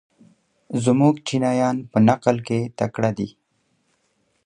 [0.85, 3.29] زموږ چینایان په نقل کې تکړه دي.